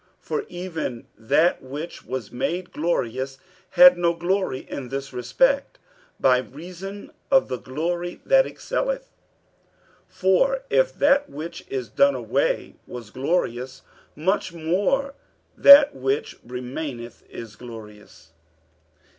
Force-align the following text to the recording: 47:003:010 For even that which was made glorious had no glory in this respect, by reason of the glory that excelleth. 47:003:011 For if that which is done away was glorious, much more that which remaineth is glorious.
47:003:010 0.01 0.09
For 0.21 0.45
even 0.49 1.07
that 1.15 1.61
which 1.61 2.03
was 2.05 2.31
made 2.31 2.71
glorious 2.73 3.37
had 3.69 3.99
no 3.99 4.15
glory 4.15 4.61
in 4.67 4.89
this 4.89 5.13
respect, 5.13 5.77
by 6.19 6.39
reason 6.39 7.11
of 7.29 7.49
the 7.49 7.59
glory 7.59 8.19
that 8.25 8.47
excelleth. 8.47 9.11
47:003:011 10.09 10.17
For 10.17 10.61
if 10.71 10.93
that 10.95 11.29
which 11.29 11.63
is 11.69 11.87
done 11.89 12.15
away 12.15 12.77
was 12.87 13.11
glorious, 13.11 13.83
much 14.15 14.51
more 14.51 15.13
that 15.55 15.95
which 15.95 16.35
remaineth 16.43 17.21
is 17.29 17.55
glorious. 17.55 18.31